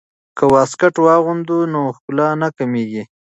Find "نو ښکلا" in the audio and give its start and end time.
1.73-2.27